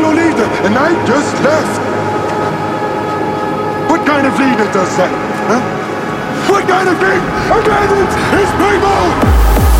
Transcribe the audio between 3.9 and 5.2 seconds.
What kind of leader does that?